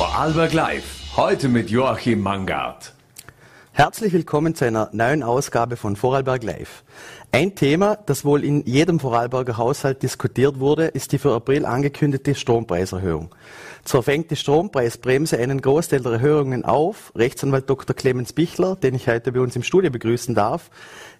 [0.00, 1.14] Vorarlberg Live.
[1.14, 2.94] Heute mit Joachim Mangard.
[3.72, 6.84] Herzlich willkommen zu einer neuen Ausgabe von Vorarlberg Live.
[7.32, 12.34] Ein Thema, das wohl in jedem Vorarlberger Haushalt diskutiert wurde, ist die für April angekündigte
[12.34, 13.28] Strompreiserhöhung.
[13.84, 17.12] Zwar fängt die Strompreisbremse einen Großteil der Erhöhungen auf.
[17.14, 17.94] Rechtsanwalt Dr.
[17.94, 20.70] Clemens Bichler, den ich heute bei uns im Studio begrüßen darf,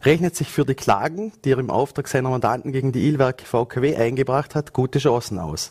[0.06, 3.96] rechnet sich für die Klagen, die er im Auftrag seiner Mandanten gegen die Ilwerke VKW
[3.96, 5.70] eingebracht hat, gute Chancen aus.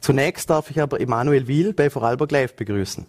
[0.00, 3.04] Zunächst darf ich aber Emanuel Wiel bei Vorarlberg Live begrüßen.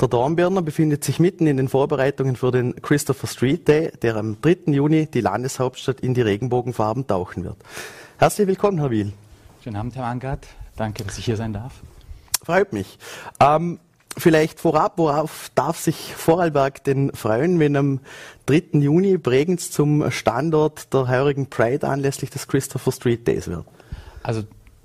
[0.00, 4.40] Der Dornbirner befindet sich mitten in den Vorbereitungen für den Christopher Street Day, der am
[4.40, 4.72] 3.
[4.72, 7.56] Juni die Landeshauptstadt in die Regenbogenfarben tauchen wird.
[8.18, 9.12] Herzlich willkommen, Herr Wiel.
[9.62, 10.46] Schönen Abend, Herr Angard.
[10.76, 11.74] Danke, dass ich hier sein darf.
[12.42, 12.98] Freut mich.
[13.38, 13.78] Ähm,
[14.16, 18.00] vielleicht vorab, worauf darf sich Vorarlberg denn freuen, wenn am
[18.46, 18.78] 3.
[18.78, 23.66] Juni Bregenz zum Standort der heurigen Pride anlässlich des Christopher Street Days wird?
[24.22, 24.44] Also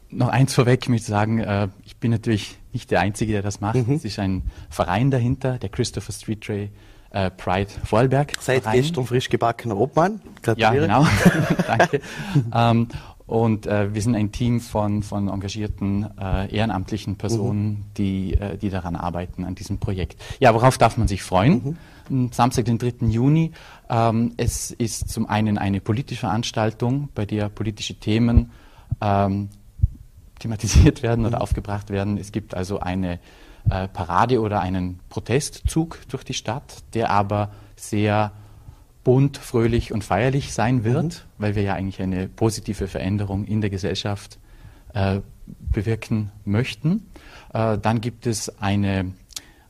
[0.10, 3.62] noch eins vorweg, ich möchte sagen, äh, ich bin natürlich nicht der Einzige, der das
[3.62, 3.88] macht.
[3.88, 3.96] Mhm.
[3.96, 6.70] Es ist ein Verein dahinter, der Christopher Street Day
[7.12, 8.34] äh, Pride Vorarlberg.
[8.40, 8.82] Seit Verein.
[8.82, 10.22] gestern frisch gebackener Obmann.
[10.58, 11.06] Ja, genau.
[11.68, 12.02] Danke.
[12.54, 12.88] ähm,
[13.28, 17.86] und äh, wir sind ein Team von, von engagierten äh, ehrenamtlichen Personen, mhm.
[17.98, 20.22] die, äh, die daran arbeiten, an diesem Projekt.
[20.40, 21.78] Ja, worauf darf man sich freuen?
[22.10, 22.32] Mhm.
[22.32, 23.08] Samstag, den 3.
[23.08, 23.52] Juni.
[23.90, 28.52] Ähm, es ist zum einen eine politische Veranstaltung, bei der politische Themen
[29.02, 29.50] ähm,
[30.40, 31.42] thematisiert werden oder mhm.
[31.44, 32.18] aufgebracht werden.
[32.18, 33.20] Es gibt also eine
[33.70, 38.32] äh, Parade oder einen Protestzug durch die Stadt, der aber sehr
[39.04, 41.20] bunt, fröhlich und feierlich sein wird, mhm.
[41.38, 44.40] weil wir ja eigentlich eine positive Veränderung in der Gesellschaft
[44.94, 47.08] äh, bewirken möchten.
[47.54, 49.14] Äh, dann gibt es eine,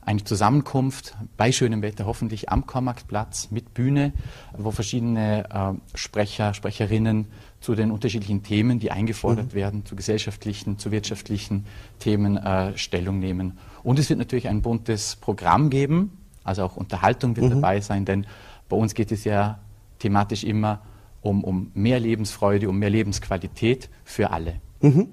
[0.00, 4.12] eine Zusammenkunft bei schönem Wetter, hoffentlich am Kormarktplatz mit Bühne,
[4.56, 7.26] wo verschiedene äh, Sprecher, Sprecherinnen
[7.66, 9.54] zu den unterschiedlichen Themen, die eingefordert mhm.
[9.54, 11.66] werden, zu gesellschaftlichen, zu wirtschaftlichen
[11.98, 13.58] Themen äh, Stellung nehmen.
[13.82, 17.60] Und es wird natürlich ein buntes Programm geben, also auch Unterhaltung wird mhm.
[17.60, 18.24] dabei sein, denn
[18.68, 19.58] bei uns geht es ja
[19.98, 20.80] thematisch immer
[21.22, 24.60] um, um mehr Lebensfreude, um mehr Lebensqualität für alle.
[24.80, 25.08] Mhm.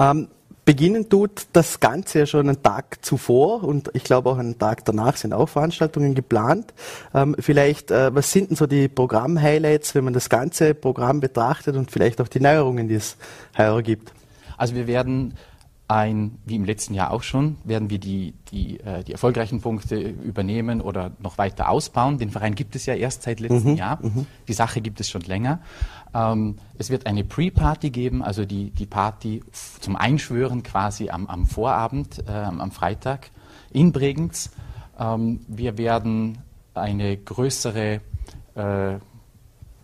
[0.00, 0.26] Ähm,
[0.66, 4.84] Beginnen tut das Ganze ja schon einen Tag zuvor und ich glaube auch einen Tag
[4.84, 6.74] danach sind auch Veranstaltungen geplant.
[7.14, 11.76] Ähm, vielleicht, äh, was sind denn so die Programm-Highlights, wenn man das ganze Programm betrachtet
[11.76, 13.16] und vielleicht auch die Neuerungen, die es
[13.56, 14.12] heuer gibt?
[14.56, 15.34] Also wir werden
[15.88, 19.96] ein, wie im letzten Jahr auch schon, werden wir die, die, äh, die erfolgreichen Punkte
[19.96, 22.18] übernehmen oder noch weiter ausbauen.
[22.18, 24.00] Den Verein gibt es ja erst seit letztem mhm, Jahr.
[24.02, 24.26] Mhm.
[24.48, 25.60] Die Sache gibt es schon länger.
[26.16, 29.42] Ähm, es wird eine Pre-Party geben, also die, die Party
[29.80, 33.30] zum Einschwören quasi am, am Vorabend, äh, am Freitag
[33.70, 34.50] in Bregenz.
[34.98, 36.38] Ähm, wir werden
[36.74, 38.00] eine größere
[38.54, 38.94] äh,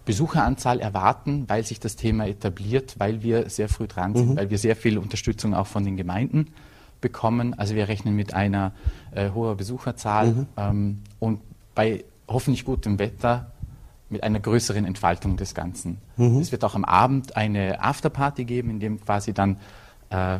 [0.04, 4.36] Besucheranzahl erwarten, weil sich das Thema etabliert, weil wir sehr früh dran sind, mhm.
[4.36, 6.48] weil wir sehr viel Unterstützung auch von den Gemeinden
[7.00, 7.54] bekommen.
[7.54, 8.72] Also wir rechnen mit einer
[9.12, 10.46] äh, hohen Besucherzahl mhm.
[10.56, 11.40] ähm, und
[11.74, 13.51] bei hoffentlich gutem Wetter
[14.12, 15.98] mit einer größeren Entfaltung des Ganzen.
[16.16, 16.38] Mhm.
[16.38, 19.56] Es wird auch am Abend eine Afterparty geben, in dem quasi dann
[20.10, 20.38] äh,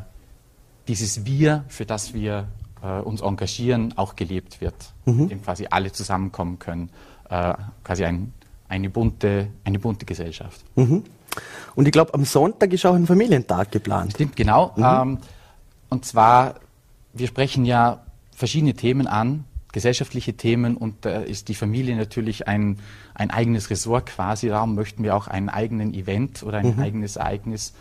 [0.89, 2.49] dieses Wir, für das wir
[2.83, 4.75] äh, uns engagieren, auch gelebt wird,
[5.07, 5.23] mhm.
[5.23, 6.91] in dem quasi alle zusammenkommen können.
[7.29, 8.33] Äh, quasi ein
[8.73, 10.65] eine bunte, eine bunte Gesellschaft.
[10.77, 11.05] Mhm.
[11.75, 14.13] Und ich glaube, am Sonntag ist auch ein Familientag geplant.
[14.15, 14.73] Stimmt, genau.
[14.77, 14.85] Mhm.
[14.85, 15.19] Ähm,
[15.91, 16.55] und zwar,
[17.13, 18.03] wir sprechen ja
[18.35, 22.79] verschiedene Themen an, gesellschaftliche Themen, und da ist die Familie natürlich ein,
[23.15, 24.49] ein eigenes Ressort quasi.
[24.49, 26.83] Darum möchten wir auch einen eigenen Event oder ein mhm.
[26.83, 27.75] eigenes Ereignis.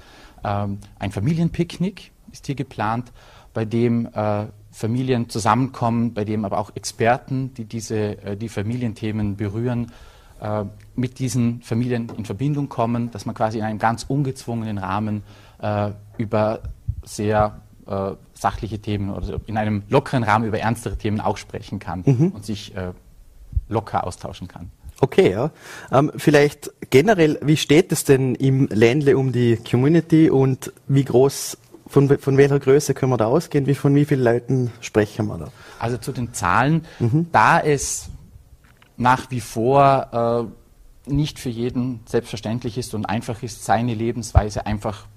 [0.43, 3.11] Ähm, ein Familienpicknick ist hier geplant,
[3.53, 9.35] bei dem äh, Familien zusammenkommen, bei dem aber auch Experten, die diese, äh, die Familienthemen
[9.35, 9.91] berühren,
[10.39, 10.63] äh,
[10.95, 15.23] mit diesen Familien in Verbindung kommen, dass man quasi in einem ganz ungezwungenen Rahmen
[15.61, 16.61] äh, über
[17.03, 22.03] sehr äh, sachliche Themen oder in einem lockeren Rahmen über ernstere Themen auch sprechen kann
[22.05, 22.27] mhm.
[22.29, 22.93] und sich äh,
[23.67, 24.71] locker austauschen kann.
[25.01, 25.51] Okay, ja.
[25.91, 31.57] Ähm, vielleicht generell, wie steht es denn im Ländle um die Community und wie groß,
[31.87, 33.65] von, von welcher Größe können wir da ausgehen?
[33.65, 35.47] Wie, von wie vielen Leuten sprechen wir da?
[35.79, 37.27] Also zu den Zahlen, mhm.
[37.31, 38.09] da es
[38.95, 40.47] nach wie vor
[41.07, 45.07] äh, nicht für jeden selbstverständlich ist und einfach ist, seine Lebensweise einfach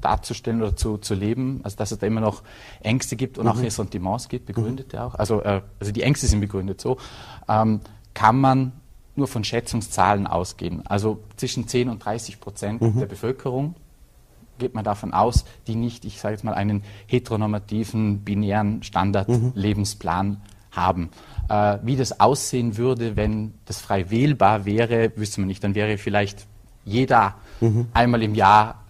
[0.00, 2.42] darzustellen oder zu, zu leben, also dass es da immer noch
[2.80, 3.52] Ängste gibt und mhm.
[3.52, 4.98] auch Ressentiments gibt, begründet mhm.
[5.00, 6.98] auch, also, äh, also die Ängste sind begründet so,
[7.48, 7.80] ähm,
[8.14, 8.72] kann man
[9.14, 10.86] nur von Schätzungszahlen ausgehen.
[10.86, 12.98] Also zwischen 10 und 30 Prozent mhm.
[12.98, 13.74] der Bevölkerung
[14.58, 20.36] geht man davon aus, die nicht, ich sage jetzt mal, einen heteronormativen, binären Standard-Lebensplan mhm.
[20.72, 21.10] haben.
[21.48, 25.62] Äh, wie das aussehen würde, wenn das frei wählbar wäre, wüsste man nicht.
[25.62, 26.46] Dann wäre vielleicht
[26.84, 27.86] jeder mhm.
[27.94, 28.82] einmal im Jahr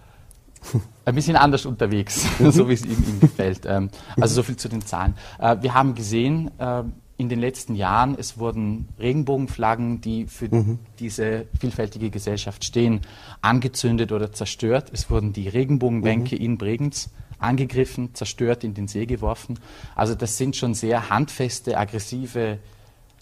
[1.08, 2.50] ein bisschen anders unterwegs, mhm.
[2.50, 3.62] so wie es ihm, ihm gefällt.
[3.66, 3.90] Ähm,
[4.20, 5.14] also so viel zu den Zahlen.
[5.38, 6.84] Äh, wir haben gesehen, äh,
[7.16, 10.78] in den letzten Jahren, es wurden Regenbogenflaggen, die für mhm.
[11.00, 13.00] diese vielfältige Gesellschaft stehen,
[13.42, 14.90] angezündet oder zerstört.
[14.92, 16.42] Es wurden die Regenbogenbänke mhm.
[16.42, 19.58] in Bregenz angegriffen, zerstört, in den See geworfen.
[19.96, 22.58] Also das sind schon sehr handfeste, aggressive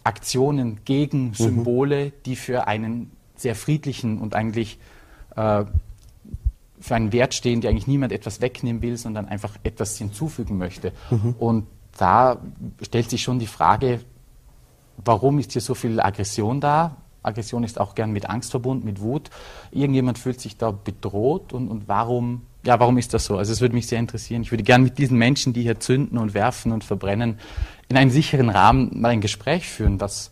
[0.05, 1.35] Aktionen gegen mhm.
[1.35, 2.13] Symbole, mhm.
[2.27, 4.79] die für einen sehr friedlichen und eigentlich
[5.37, 5.65] äh,
[6.81, 10.93] für einen Wert stehen, die eigentlich niemand etwas wegnehmen will, sondern einfach etwas hinzufügen möchte.
[11.11, 11.35] Mhm.
[11.39, 12.39] Und da
[12.83, 14.01] stellt sich schon die Frage,
[15.05, 16.97] warum ist hier so viel Aggression da?
[17.23, 19.31] Aggression ist auch gern mit Angst verbunden, mit Wut.
[19.73, 23.37] Irgendjemand fühlt sich da bedroht und, und warum, ja, warum ist das so?
[23.37, 24.43] Also es würde mich sehr interessieren.
[24.43, 27.39] Ich würde gern mit diesen Menschen, die hier zünden und werfen und verbrennen,
[27.89, 30.31] in einem sicheren Rahmen mal ein Gespräch führen, was,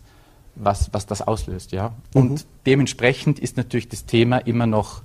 [0.55, 1.93] was, was das auslöst, ja.
[2.13, 2.39] Und mhm.
[2.65, 5.01] dementsprechend ist natürlich das Thema immer noch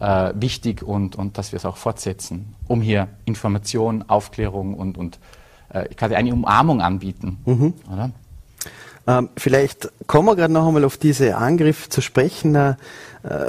[0.00, 5.18] äh, wichtig und, und dass wir es auch fortsetzen, um hier Information, Aufklärung und, und
[5.68, 7.38] äh, quasi eine Umarmung anbieten.
[7.44, 7.74] Mhm.
[7.92, 8.10] Oder?
[9.06, 12.54] Ähm, vielleicht kommen wir gerade noch einmal auf diese Angriff zu sprechen.
[12.54, 12.74] Äh,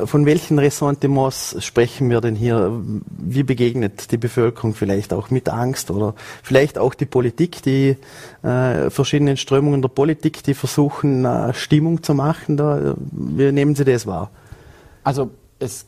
[0.06, 2.81] von welchen Ressentiments sprechen wir denn hier?
[3.06, 7.97] Wie begegnet die Bevölkerung vielleicht auch mit Angst oder vielleicht auch die Politik, die
[8.44, 12.57] äh, verschiedenen Strömungen der Politik, die versuchen, äh, Stimmung zu machen?
[12.57, 14.30] Da, wie nehmen Sie das wahr?
[15.04, 15.86] Also es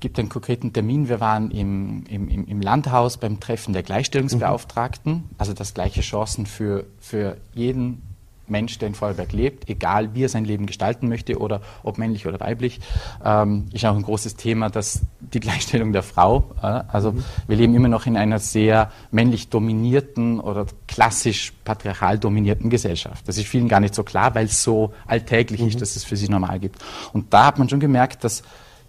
[0.00, 1.08] gibt einen konkreten Termin.
[1.08, 5.24] Wir waren im, im, im Landhaus beim Treffen der Gleichstellungsbeauftragten, mhm.
[5.38, 8.02] also das gleiche Chancen für, für jeden
[8.50, 12.26] Mensch, der in Vorarlberg lebt, egal wie er sein Leben gestalten möchte oder ob männlich
[12.26, 12.80] oder weiblich,
[13.24, 16.44] ähm, ist auch ein großes Thema, dass die Gleichstellung der Frau.
[16.62, 17.24] Äh, also mhm.
[17.46, 23.28] wir leben immer noch in einer sehr männlich dominierten oder klassisch patriarchal dominierten Gesellschaft.
[23.28, 25.68] Das ist vielen gar nicht so klar, weil es so alltäglich mhm.
[25.68, 26.82] ist, dass es für sie normal gibt.
[27.12, 28.42] Und da hat man schon gemerkt, dass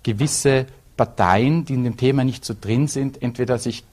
[0.04, 0.66] gewisse
[1.00, 3.86] Parteien, die in dem Thema nicht so drin sind, entweder sich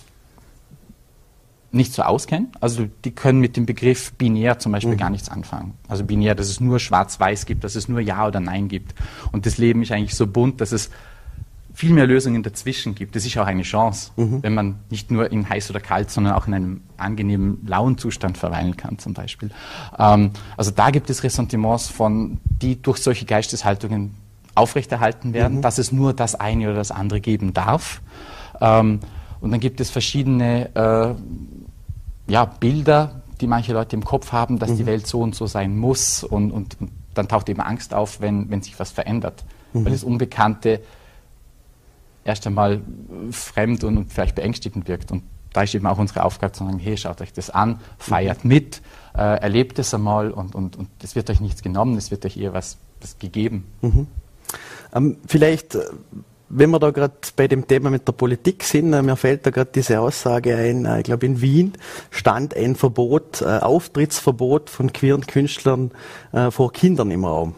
[1.70, 4.99] nicht so auskennen, also die können mit dem Begriff binär zum Beispiel mhm.
[4.99, 5.75] gar nichts anfangen.
[5.87, 8.93] Also binär, dass es nur schwarz-weiß gibt, dass es nur Ja oder Nein gibt.
[9.31, 10.91] Und das Leben ist eigentlich so bunt, dass es
[11.75, 13.14] viel mehr Lösungen dazwischen gibt.
[13.14, 14.43] Das ist auch eine Chance, mhm.
[14.43, 18.37] wenn man nicht nur in heiß oder kalt, sondern auch in einem angenehmen, lauen Zustand
[18.37, 19.50] verweilen kann, zum Beispiel.
[19.97, 24.25] Ähm, also da gibt es Ressentiments von, die durch solche Geisteshaltungen
[24.56, 25.62] aufrechterhalten werden, mhm.
[25.62, 28.00] dass es nur das eine oder das andere geben darf.
[28.61, 29.00] Ähm,
[29.41, 34.70] und dann gibt es verschiedene äh, ja, Bilder, die manche Leute im Kopf haben, dass
[34.70, 34.76] mhm.
[34.76, 36.25] die Welt so und so sein muss.
[36.25, 39.44] Und, und, und dann taucht eben Angst auf, wenn, wenn sich was verändert.
[39.73, 39.85] Mhm.
[39.85, 40.81] Weil das Unbekannte
[42.25, 42.81] erst einmal
[43.31, 45.12] fremd und, und, vielleicht beängstigend wirkt.
[45.12, 45.23] Und
[45.53, 48.49] da ist eben auch unsere Aufgabe zu sagen, hey, schaut euch das an, feiert mhm.
[48.49, 48.82] mit,
[49.14, 52.37] äh, erlebt es einmal und, und, und es wird euch nichts genommen, es wird euch
[52.37, 53.64] eher was, was gegeben.
[53.81, 54.06] Mhm.
[54.96, 55.81] Ähm, vielleicht, äh,
[56.48, 59.50] wenn wir da gerade bei dem Thema mit der Politik sind, äh, mir fällt da
[59.50, 61.72] gerade diese Aussage ein, äh, ich glaube in Wien
[62.10, 65.90] stand ein Verbot, Auftrittsverbot von queeren Künstlern
[66.50, 67.54] vor Kindern im Raum.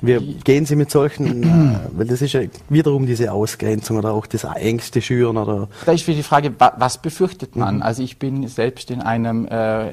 [0.00, 4.26] Wie gehen Sie mit solchen, äh, weil das ist ja wiederum diese Ausgrenzung oder auch
[4.26, 5.68] das Ängste schüren oder.
[5.86, 7.76] Da ist wieder die Frage, was befürchtet man?
[7.76, 7.82] Mhm.
[7.82, 9.92] Also ich bin selbst in einem äh,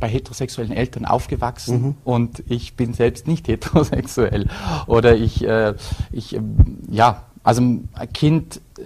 [0.00, 1.94] bei heterosexuellen Eltern aufgewachsen mhm.
[2.04, 4.48] und ich bin selbst nicht heterosexuell.
[4.86, 5.74] Oder ich, äh,
[6.10, 6.40] ich äh,
[6.88, 8.82] ja, also ein Kind äh,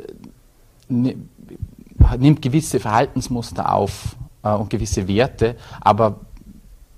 [0.88, 1.16] ne,
[2.18, 6.20] nimmt gewisse Verhaltensmuster auf äh, und gewisse Werte, aber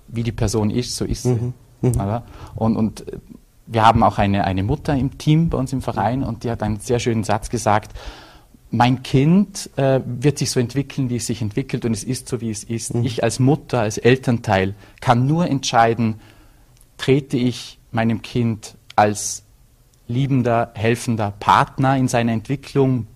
[0.08, 1.34] wie die Person ist, so ist sie.
[1.34, 1.54] Mhm.
[1.82, 2.22] Mhm.
[2.54, 3.18] Und, und äh,
[3.66, 6.62] wir haben auch eine, eine Mutter im Team bei uns im Verein und die hat
[6.62, 7.92] einen sehr schönen Satz gesagt,
[8.70, 12.40] mein Kind äh, wird sich so entwickeln, wie es sich entwickelt und es ist so,
[12.40, 12.94] wie es ist.
[12.94, 13.04] Mhm.
[13.04, 16.20] Ich als Mutter, als Elternteil kann nur entscheiden,
[16.98, 19.44] trete ich meinem Kind als
[20.08, 23.06] liebender, helfender Partner in seiner Entwicklung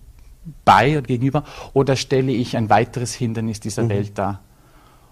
[0.65, 1.43] bei und gegenüber
[1.73, 3.89] oder stelle ich ein weiteres Hindernis dieser mhm.
[3.89, 4.41] Welt dar?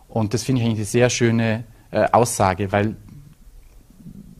[0.07, 2.95] Und das finde ich eigentlich eine sehr schöne äh, Aussage, weil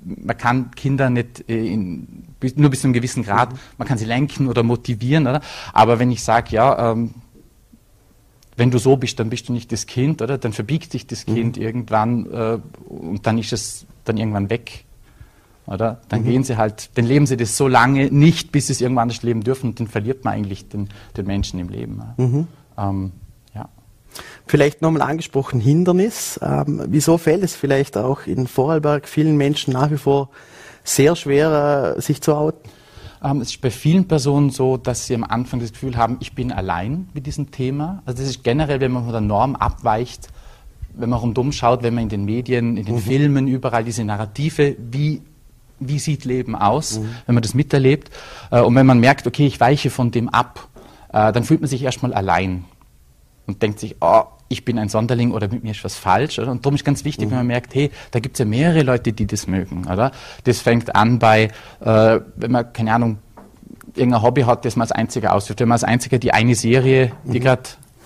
[0.03, 4.05] man kann Kinder nicht äh, in, nur bis zu einem gewissen Grad, man kann sie
[4.05, 5.41] lenken oder motivieren, oder?
[5.73, 7.13] aber wenn ich sage, ja, ähm,
[8.55, 10.37] wenn du so bist, dann bist du nicht das Kind, oder?
[10.37, 11.63] Dann verbiegt sich das Kind mhm.
[11.63, 14.83] irgendwann äh, und dann ist es dann irgendwann weg.
[15.65, 16.01] Oder?
[16.09, 16.25] Dann mhm.
[16.25, 19.23] gehen sie halt, dann leben sie das so lange nicht, bis sie es irgendwann nicht
[19.23, 22.01] leben dürfen und dann verliert man eigentlich den, den Menschen im Leben.
[22.17, 22.47] Mhm.
[22.77, 23.11] Ähm,
[24.47, 26.39] Vielleicht nochmal angesprochen, Hindernis.
[26.41, 30.29] Ähm, wieso fällt es vielleicht auch in Vorarlberg vielen Menschen nach wie vor
[30.83, 32.69] sehr schwer, äh, sich zu outen?
[33.23, 36.33] Ähm, es ist bei vielen Personen so, dass sie am Anfang das Gefühl haben, ich
[36.33, 38.01] bin allein mit diesem Thema.
[38.05, 40.29] Also das ist generell, wenn man von der Norm abweicht,
[40.93, 42.99] wenn man rundum schaut, wenn man in den Medien, in den mhm.
[42.99, 45.21] Filmen, überall diese Narrative, wie,
[45.79, 47.09] wie sieht Leben aus, mhm.
[47.25, 48.09] wenn man das miterlebt.
[48.51, 50.67] Äh, und wenn man merkt, okay, ich weiche von dem ab,
[51.11, 52.65] äh, dann fühlt man sich erstmal allein
[53.47, 56.39] und denkt sich, oh, ich bin ein Sonderling oder mit mir ist was falsch.
[56.39, 56.51] Oder?
[56.51, 57.31] Und darum ist ganz wichtig, mhm.
[57.31, 59.85] wenn man merkt, hey, da gibt es ja mehrere Leute, die das mögen.
[59.85, 60.11] Oder?
[60.43, 63.19] Das fängt an bei, äh, wenn man, keine Ahnung,
[63.95, 65.59] irgendein Hobby hat, das man als Einziger ausführt.
[65.59, 67.43] Wenn man als Einziger die eine Serie, die mhm.
[67.43, 67.63] gerade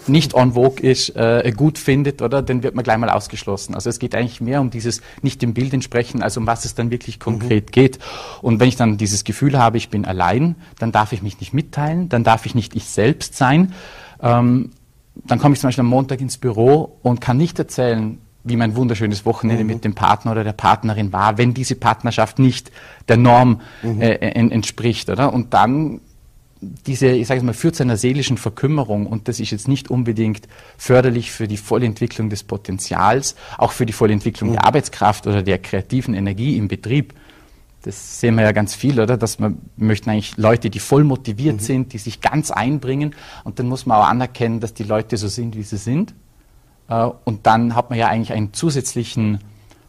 [0.07, 3.73] nicht on vogue ist, äh, gut findet, oder, dann wird man gleich mal ausgeschlossen.
[3.73, 6.75] Also es geht eigentlich mehr um dieses nicht dem Bild entsprechen, als um was es
[6.75, 7.71] dann wirklich konkret mhm.
[7.71, 7.99] geht.
[8.41, 11.53] Und wenn ich dann dieses Gefühl habe, ich bin allein, dann darf ich mich nicht
[11.53, 13.73] mitteilen, dann darf ich nicht ich selbst sein.
[14.21, 14.71] Ähm,
[15.15, 18.75] dann komme ich zum Beispiel am Montag ins Büro und kann nicht erzählen, wie mein
[18.75, 19.69] wunderschönes Wochenende mhm.
[19.69, 22.71] mit dem Partner oder der Partnerin war, wenn diese Partnerschaft nicht
[23.07, 24.01] der Norm mhm.
[24.01, 25.33] äh, entspricht, oder?
[25.33, 26.01] Und dann
[26.85, 30.47] diese, ich sage mal, führt zu einer seelischen Verkümmerung und das ist jetzt nicht unbedingt
[30.77, 34.53] förderlich für die Vollentwicklung des Potenzials, auch für die Vollentwicklung mhm.
[34.53, 37.13] der Arbeitskraft oder der kreativen Energie im Betrieb.
[37.83, 39.17] Das sehen wir ja ganz viel, oder?
[39.17, 41.59] Dass man wir möchten eigentlich Leute, die voll motiviert mhm.
[41.59, 43.13] sind, die sich ganz einbringen.
[43.43, 46.15] Und dann muss man auch anerkennen, dass die Leute so sind, wie sie sind.
[46.87, 49.39] Äh, und dann hat man ja eigentlich einen zusätzlichen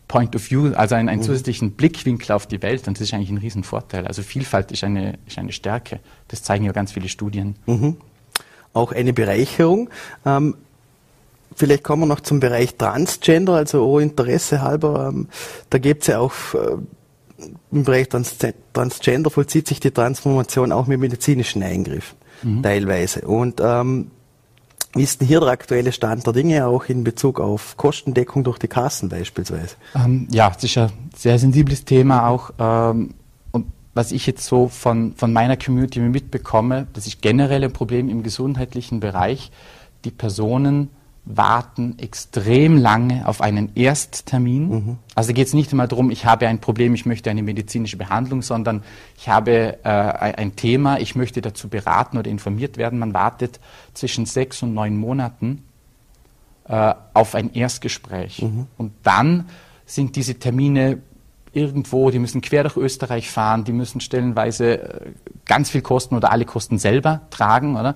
[0.09, 1.25] Point of View, also einen, einen mhm.
[1.27, 2.89] zusätzlichen Blickwinkel auf die Welt.
[2.89, 4.09] Und das ist eigentlich ein Riesenvorteil.
[4.09, 6.01] Also Vielfalt ist eine, ist eine Stärke.
[6.27, 7.55] Das zeigen ja ganz viele Studien.
[7.67, 7.97] Mhm.
[8.73, 9.89] Auch eine Bereicherung.
[10.27, 10.57] Ähm,
[11.55, 15.11] vielleicht kommen wir noch zum Bereich Transgender, also oh Interesse halber.
[15.11, 15.29] Ähm,
[15.71, 16.77] da gibt es ja auch äh,
[17.73, 18.37] im Bereich Trans
[18.73, 22.63] Transgender vollzieht sich die Transformation auch mit medizinischen Eingriffen mhm.
[22.63, 23.23] teilweise.
[23.23, 24.11] Und ähm,
[24.95, 28.59] wie ist denn hier der aktuelle Stand der Dinge, auch in Bezug auf Kostendeckung durch
[28.59, 29.75] die Kassen beispielsweise?
[29.95, 32.53] Ähm, ja, das ist ein sehr sensibles Thema auch.
[32.59, 33.15] Ähm,
[33.51, 38.09] und was ich jetzt so von, von meiner Community mitbekomme, das ist generell ein Problem
[38.09, 39.51] im gesundheitlichen Bereich.
[40.05, 40.91] Die Personen
[41.27, 44.69] warten extrem lange auf einen Ersttermin.
[44.69, 44.99] Mhm.
[45.15, 48.43] Also geht es nicht einmal darum, ich habe ein Problem, ich möchte eine medizinische Behandlung,
[48.43, 48.83] sondern
[49.17, 52.99] ich habe äh, ein Thema, ich möchte dazu beraten oder informiert werden.
[52.99, 53.59] Man wartet
[53.95, 55.63] zwischen sechs und neun Monaten
[56.69, 58.43] äh, auf ein Erstgespräch.
[58.43, 58.67] Mhm.
[58.77, 59.47] Und dann
[59.87, 60.99] sind diese Termine
[61.55, 65.11] irgendwo, die müssen quer durch Österreich fahren, die müssen stellenweise äh,
[65.47, 67.95] ganz viel Kosten oder alle Kosten selber tragen, oder?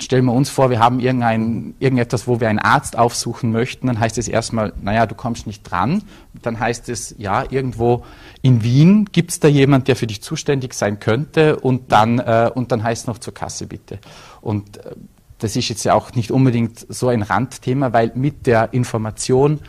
[0.00, 3.98] Stellen wir uns vor, wir haben irgendein, irgendetwas, wo wir einen Arzt aufsuchen möchten, dann
[3.98, 6.02] heißt es erstmal, naja, du kommst nicht dran.
[6.42, 8.04] Dann heißt es, ja, irgendwo
[8.42, 12.50] in Wien gibt es da jemand, der für dich zuständig sein könnte und dann, äh,
[12.54, 13.98] und dann heißt es noch zur Kasse bitte.
[14.40, 14.94] Und äh,
[15.38, 19.60] das ist jetzt ja auch nicht unbedingt so ein Randthema, weil mit der Information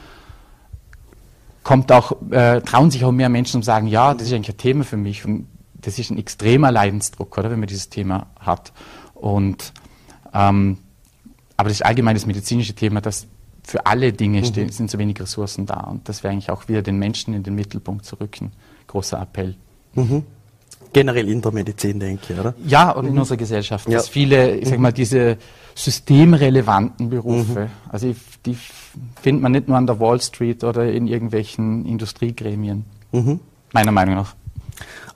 [1.63, 4.57] kommt auch, äh, trauen sich auch mehr Menschen und sagen, ja, das ist eigentlich ein
[4.57, 8.71] Thema für mich und das ist ein extremer Leidensdruck, oder, wenn man dieses Thema hat.
[9.13, 9.73] Und
[10.33, 10.77] ähm,
[11.57, 13.27] aber das allgemeine das medizinische Thema, dass
[13.63, 14.69] für alle Dinge mhm.
[14.69, 15.81] sind so wenig Ressourcen da.
[15.81, 18.51] Und das wäre eigentlich auch wieder den Menschen in den Mittelpunkt zu rücken.
[18.87, 19.55] Großer Appell.
[19.93, 20.23] Mhm.
[20.93, 22.53] Generell in der Medizin, denke ich, oder?
[22.65, 23.19] Ja, und in mhm.
[23.19, 23.87] unserer Gesellschaft.
[23.87, 23.97] Ja.
[23.97, 25.37] Dass viele, ich sag mal, diese
[25.75, 27.89] systemrelevanten Berufe, mhm.
[27.89, 28.13] also
[28.45, 28.57] die
[29.21, 32.85] findet man nicht nur an der Wall Street oder in irgendwelchen Industriegremien.
[33.11, 33.39] Mhm.
[33.71, 34.35] Meiner Meinung nach.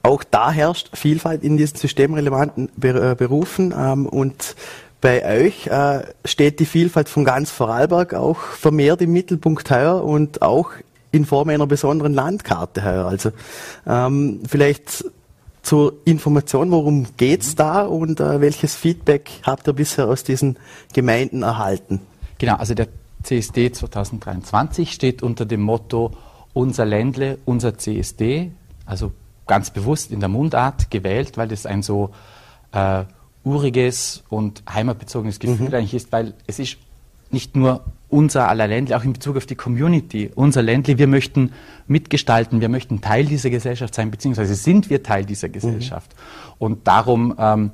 [0.01, 4.55] Auch da herrscht Vielfalt in diesen systemrelevanten äh, Berufen ähm, und
[5.05, 10.41] bei euch äh, steht die Vielfalt von ganz Vorarlberg auch vermehrt im Mittelpunkt heuer und
[10.41, 10.71] auch
[11.11, 13.05] in Form einer besonderen Landkarte heuer.
[13.05, 13.29] Also
[13.85, 15.05] ähm, vielleicht
[15.61, 20.57] zur Information, worum geht's da und äh, welches Feedback habt ihr bisher aus diesen
[20.91, 22.01] Gemeinden erhalten?
[22.39, 22.87] Genau, also der
[23.21, 26.13] CSD 2023 steht unter dem Motto
[26.53, 28.53] Unser Ländle, unser CSD,
[28.87, 29.11] also
[29.45, 32.09] ganz bewusst in der Mundart gewählt, weil das ein so
[32.71, 33.03] äh,
[33.45, 35.75] uriges und heimatbezogenes Gefühl mhm.
[35.75, 36.77] eigentlich ist, weil es ist
[37.31, 41.51] nicht nur unser aller Ländle, auch in Bezug auf die Community, unser Ländle, wir möchten
[41.87, 46.13] mitgestalten, wir möchten Teil dieser Gesellschaft sein, beziehungsweise sind wir Teil dieser Gesellschaft.
[46.13, 46.53] Mhm.
[46.59, 47.71] Und darum, ähm,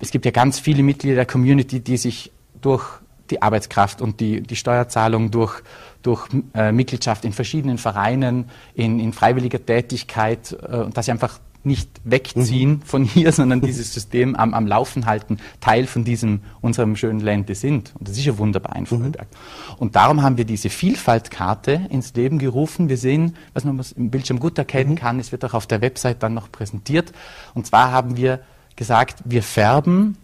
[0.00, 2.84] es gibt ja ganz viele Mitglieder der Community, die sich durch
[3.30, 5.62] die Arbeitskraft und die, die Steuerzahlung durch,
[6.02, 11.88] durch äh, Mitgliedschaft in verschiedenen Vereinen, in, in freiwilliger Tätigkeit, äh, dass sie einfach nicht
[12.04, 12.82] wegziehen mhm.
[12.82, 17.54] von hier, sondern dieses System am, am Laufen halten, Teil von diesem, unserem schönen Lande
[17.54, 17.92] sind.
[17.98, 19.28] Und das ist ja wunderbar in Vorarlberg.
[19.30, 19.74] Mhm.
[19.78, 22.88] Und darum haben wir diese Vielfaltkarte ins Leben gerufen.
[22.88, 24.96] Wir sehen, was man im Bildschirm gut erkennen mhm.
[24.96, 27.12] kann, es wird auch auf der Website dann noch präsentiert.
[27.54, 28.40] Und zwar haben wir
[28.76, 30.16] gesagt, wir färben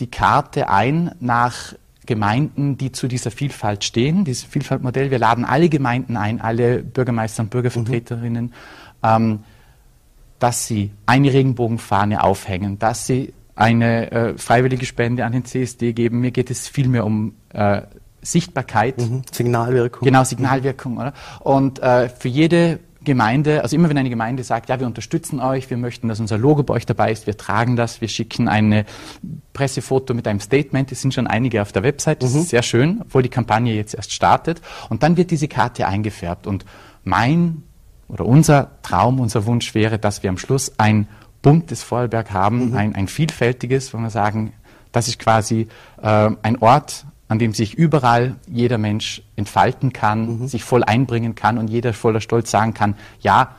[0.00, 1.74] die Karte ein nach
[2.06, 5.10] Gemeinden, die zu dieser Vielfalt stehen, dieses Vielfaltmodell.
[5.10, 8.44] Wir laden alle Gemeinden ein, alle Bürgermeister und Bürgervertreterinnen.
[8.46, 8.52] Mhm.
[9.02, 9.38] Ähm,
[10.38, 16.20] dass sie eine Regenbogenfahne aufhängen, dass sie eine äh, freiwillige Spende an den CSD geben.
[16.20, 17.82] Mir geht es vielmehr um äh,
[18.22, 18.98] Sichtbarkeit.
[18.98, 19.22] Mhm.
[19.32, 20.04] Signalwirkung.
[20.04, 20.98] Genau, Signalwirkung.
[20.98, 21.12] Oder?
[21.40, 25.70] Und äh, für jede Gemeinde, also immer wenn eine Gemeinde sagt, ja, wir unterstützen euch,
[25.70, 28.84] wir möchten, dass unser Logo bei euch dabei ist, wir tragen das, wir schicken eine
[29.54, 32.40] Pressefoto mit einem Statement, es sind schon einige auf der Website, das mhm.
[32.40, 34.60] ist sehr schön, obwohl die Kampagne jetzt erst startet.
[34.88, 36.46] Und dann wird diese Karte eingefärbt.
[36.46, 36.64] Und
[37.04, 37.62] mein
[38.08, 41.08] oder unser Traum, unser Wunsch wäre, dass wir am Schluss ein
[41.42, 42.76] buntes Vorarlberg haben, mhm.
[42.76, 44.52] ein, ein vielfältiges, wo wir sagen,
[44.92, 45.68] das ist quasi
[46.02, 50.48] äh, ein Ort, an dem sich überall jeder Mensch entfalten kann, mhm.
[50.48, 53.54] sich voll einbringen kann und jeder voller Stolz sagen kann, ja,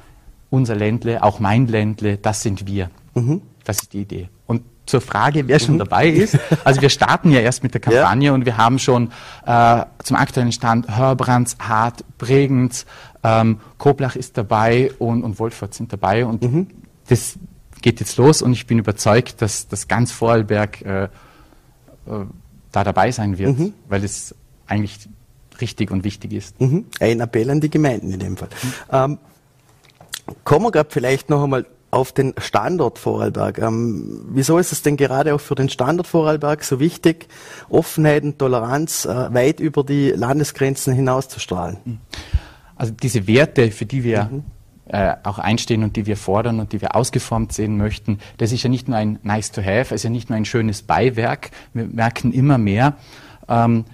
[0.49, 2.89] unser Ländle, auch mein Ländle, das sind wir.
[3.13, 3.41] Mhm.
[3.63, 4.29] Das ist die Idee.
[4.47, 5.79] Und zur Frage, wer schon mhm.
[5.79, 6.37] dabei ist.
[6.63, 8.33] Also wir starten ja erst mit der Kampagne ja.
[8.33, 9.11] und wir haben schon
[9.45, 12.87] äh, zum aktuellen Stand Hörbrands, Hart, Bregenz,
[13.23, 16.67] ähm, Koblach ist dabei und, und Wolfert sind dabei und mhm.
[17.07, 17.37] das
[17.81, 21.07] geht jetzt los und ich bin überzeugt, dass das ganz Vorarlberg äh, äh,
[22.71, 23.73] da dabei sein wird, mhm.
[23.87, 24.35] weil es
[24.67, 25.09] eigentlich
[25.61, 26.59] richtig und wichtig ist.
[26.61, 26.85] Mhm.
[26.99, 28.49] Ein Appell an die Gemeinden in dem Fall.
[28.61, 28.73] Mhm.
[28.91, 29.17] Ähm,
[30.43, 33.57] kommen wir gerade vielleicht noch einmal auf den Standort Vorarlberg.
[33.57, 37.27] Ähm, wieso ist es denn gerade auch für den Standort Vorarlberg so wichtig,
[37.69, 41.77] Offenheit und Toleranz äh, weit über die Landesgrenzen hinauszustrahlen?
[41.83, 41.99] Mhm.
[42.79, 44.43] Also diese Werte, für die wir mhm
[44.89, 48.63] äh, auch einstehen und die wir fordern und die wir ausgeformt sehen möchten, das ist
[48.63, 51.51] ja nicht nur ein Nice to Have, es ist ja nicht nur ein schönes Beiwerk.
[51.73, 52.95] Wir merken immer mehr,
[53.47, 53.85] ähm,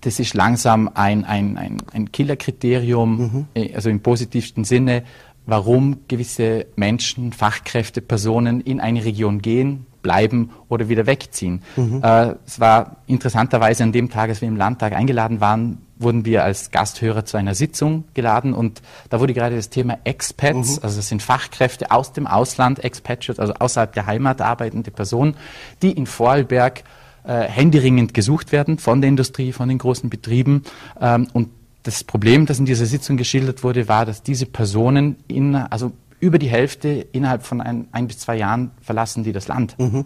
[0.00, 3.46] das ist langsam ein, ein, ein, ein Killerkriterium, mhm.
[3.54, 5.02] Äh, also im positivsten Sinne,
[5.44, 11.60] warum gewisse Menschen, Fachkräfte, Personen in eine Region gehen, bleiben oder wieder wegziehen.
[11.76, 12.00] Mhm.
[12.02, 16.44] Äh, es war interessanterweise an dem Tag, als wir im Landtag eingeladen waren, wurden wir
[16.44, 20.82] als Gasthörer zu einer Sitzung geladen und da wurde gerade das Thema Expats, mhm.
[20.82, 25.36] also das sind Fachkräfte aus dem Ausland, Expatriates, also außerhalb der Heimat arbeitende Personen,
[25.82, 26.84] die in Vorarlberg
[27.24, 30.64] äh, händeringend gesucht werden von der Industrie, von den großen Betrieben
[31.00, 31.50] ähm, und
[31.82, 36.38] das Problem, das in dieser Sitzung geschildert wurde, war, dass diese Personen in, also über
[36.38, 39.78] die Hälfte innerhalb von ein, ein bis zwei Jahren verlassen die das Land.
[39.78, 40.04] Mhm.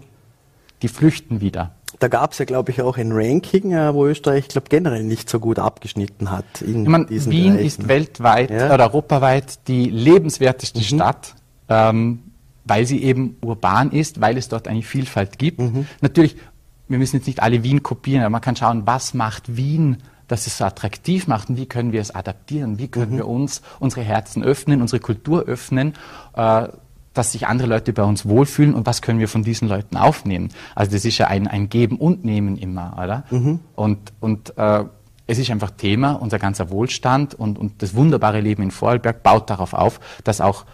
[0.83, 1.75] Die flüchten wieder.
[1.99, 5.29] Da gab es ja, glaube ich, auch ein Ranking, äh, wo Österreich, glaube generell nicht
[5.29, 6.45] so gut abgeschnitten hat.
[6.61, 7.67] In ich meine, Wien Bereichen.
[7.67, 8.75] ist weltweit ja.
[8.75, 10.85] oder europaweit die lebenswerteste mhm.
[10.85, 11.35] Stadt,
[11.69, 12.23] ähm,
[12.65, 15.61] weil sie eben urban ist, weil es dort eine Vielfalt gibt.
[15.61, 15.87] Mhm.
[16.01, 16.37] Natürlich,
[16.89, 20.47] wir müssen jetzt nicht alle Wien kopieren, aber man kann schauen, was macht Wien dass
[20.47, 23.17] es so attraktiv macht und wie können wir es adaptieren, wie können mhm.
[23.19, 25.95] wir uns unsere Herzen öffnen, unsere Kultur öffnen,
[26.35, 26.69] äh,
[27.15, 30.51] dass sich andere Leute bei uns wohlfühlen und was können wir von diesen Leuten aufnehmen.
[30.75, 33.25] Also das ist ja ein, ein Geben und Nehmen immer, oder?
[33.31, 33.61] Mhm.
[33.75, 34.85] Und, und äh,
[35.27, 39.49] es ist einfach Thema, unser ganzer Wohlstand und, und das wunderbare Leben in Vorarlberg baut
[39.49, 40.67] darauf auf, dass auch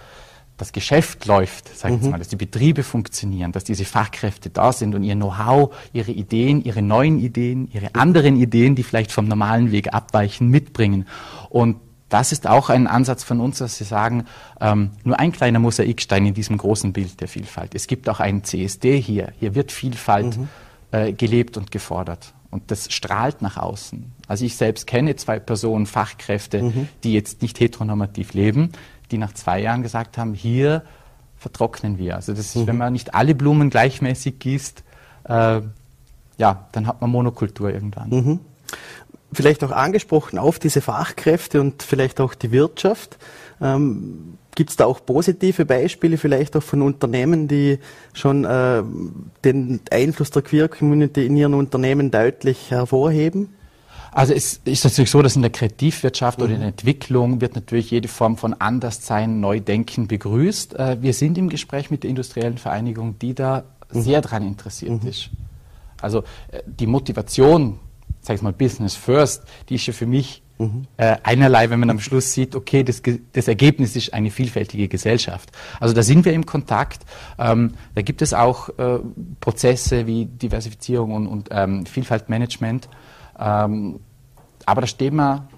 [0.56, 2.10] das Geschäft läuft, sag ich mhm.
[2.10, 6.62] mal, dass die Betriebe funktionieren, dass diese Fachkräfte da sind und ihr Know-how, ihre Ideen,
[6.62, 11.06] ihre neuen Ideen, ihre anderen Ideen, die vielleicht vom normalen Weg abweichen, mitbringen.
[11.48, 11.76] Und
[12.10, 14.26] das ist auch ein Ansatz von uns, dass Sie sagen,
[14.60, 17.74] ähm, nur ein kleiner Mosaikstein in diesem großen Bild der Vielfalt.
[17.74, 19.32] Es gibt auch einen CSD hier.
[19.38, 20.48] Hier wird Vielfalt mhm.
[20.90, 22.34] äh, gelebt und gefordert.
[22.50, 24.12] Und das strahlt nach außen.
[24.26, 26.88] Also ich selbst kenne zwei Personen, Fachkräfte, mhm.
[27.04, 28.72] die jetzt nicht heteronormativ leben,
[29.12, 30.82] die nach zwei Jahren gesagt haben, hier
[31.38, 32.16] vertrocknen wir.
[32.16, 32.66] Also das ist, mhm.
[32.66, 34.82] wenn man nicht alle Blumen gleichmäßig gießt,
[35.28, 35.60] äh,
[36.38, 38.10] ja, dann hat man Monokultur irgendwann.
[39.30, 39.36] Mhm.
[39.36, 43.18] Vielleicht auch angesprochen auf diese Fachkräfte und vielleicht auch die Wirtschaft.
[43.60, 47.78] Ähm, Gibt es da auch positive Beispiele vielleicht auch von Unternehmen, die
[48.12, 48.82] schon äh,
[49.44, 53.48] den Einfluss der Queer Community in ihren Unternehmen deutlich hervorheben?
[54.12, 56.44] Also es ist natürlich so, dass in der Kreativwirtschaft mhm.
[56.44, 60.74] oder in der Entwicklung wird natürlich jede Form von Anderssein, Neudenken begrüßt.
[60.74, 64.00] Äh, wir sind im Gespräch mit der industriellen Vereinigung, die da mhm.
[64.00, 65.08] sehr daran interessiert mhm.
[65.08, 65.30] ist.
[66.00, 67.78] Also äh, die Motivation,
[68.20, 70.86] sag ich mal, Business First, die ist ja für mich mhm.
[70.96, 73.02] äh, einerlei, wenn man am Schluss sieht, okay, das,
[73.32, 75.50] das, Ergebnis ist eine vielfältige Gesellschaft.
[75.80, 77.02] Also da sind wir im Kontakt.
[77.38, 78.98] Ähm, da gibt es auch äh,
[79.40, 82.88] Prozesse wie Diversifizierung und, und ähm, Vielfaltmanagement.
[83.38, 84.00] Ähm,
[84.66, 85.48] aber da stehen wir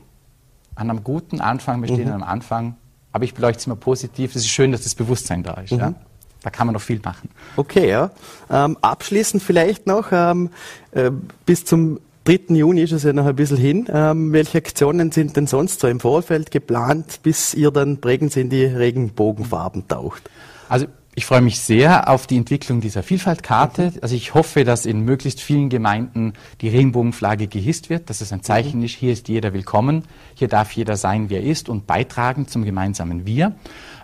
[0.74, 2.14] an einem guten Anfang, wir stehen mhm.
[2.14, 2.76] am Anfang,
[3.12, 4.34] aber ich beleuchte es immer positiv.
[4.34, 5.72] Es ist schön, dass das Bewusstsein da ist.
[5.72, 5.78] Mhm.
[5.78, 5.94] Ja?
[6.42, 7.28] Da kann man noch viel machen.
[7.56, 8.10] Okay, ja.
[8.50, 10.50] Ähm, abschließend vielleicht noch, ähm,
[10.92, 11.10] äh,
[11.44, 12.54] bis zum 3.
[12.54, 13.88] Juni ist es ja noch ein bisschen hin.
[13.92, 18.48] Ähm, welche Aktionen sind denn sonst so im Vorfeld geplant, bis ihr dann prägend in
[18.48, 20.30] die Regenbogenfarben taucht?
[20.68, 23.92] Also ich freue mich sehr auf die Entwicklung dieser Vielfaltkarte.
[24.00, 28.42] Also ich hoffe, dass in möglichst vielen Gemeinden die Regenbogenflagge gehisst wird, dass es ein
[28.42, 28.86] Zeichen mhm.
[28.86, 30.04] ist, hier ist jeder willkommen,
[30.34, 33.56] hier darf jeder sein, wer ist und beitragen zum gemeinsamen Wir.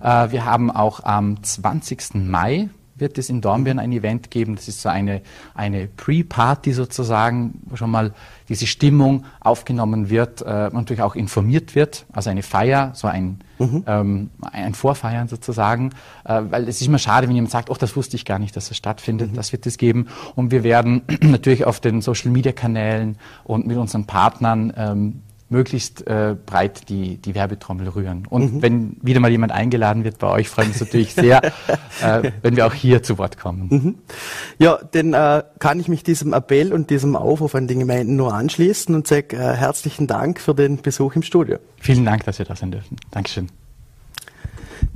[0.03, 2.15] Äh, wir haben auch am 20.
[2.15, 2.69] Mai
[3.01, 4.57] wird es in Dornbirn ein Event geben.
[4.57, 5.23] Das ist so eine,
[5.55, 8.13] eine Pre-Party sozusagen, wo schon mal
[8.49, 12.07] diese Stimmung aufgenommen wird, äh, natürlich auch informiert wird.
[12.13, 13.85] Also eine Feier, so ein, mhm.
[13.87, 15.91] ähm, ein Vorfeiern sozusagen.
[16.25, 18.57] Äh, weil es ist immer schade, wenn jemand sagt, ach, das wusste ich gar nicht,
[18.57, 19.33] dass das stattfindet.
[19.33, 19.37] Mhm.
[19.37, 20.09] Das wird es geben.
[20.35, 26.89] Und wir werden natürlich auf den Social-Media-Kanälen und mit unseren Partnern ähm, möglichst äh, breit
[26.89, 28.27] die, die Werbetrommel rühren.
[28.29, 28.63] Und mhm.
[28.63, 31.43] wenn wieder mal jemand eingeladen wird bei euch, freuen wir uns natürlich sehr,
[32.03, 33.69] äh, wenn wir auch hier zu Wort kommen.
[33.71, 33.95] Mhm.
[34.59, 38.35] Ja, dann äh, kann ich mich diesem Appell und diesem Aufruf an die Gemeinden nur
[38.35, 41.59] anschließen und sage äh, herzlichen Dank für den Besuch im Studio.
[41.81, 42.97] Vielen Dank, dass wir da sein dürfen.
[43.11, 43.49] Dankeschön.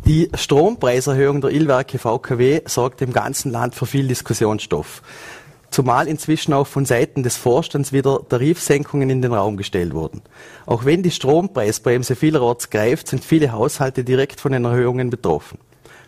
[0.04, 5.02] Die Strompreiserhöhung der Illwerke VKW sorgt im ganzen Land für viel Diskussionsstoff
[5.72, 10.22] zumal inzwischen auch von Seiten des Vorstands wieder Tarifsenkungen in den Raum gestellt wurden.
[10.66, 15.58] Auch wenn die Strompreisbremse vielerorts greift, sind viele Haushalte direkt von den Erhöhungen betroffen.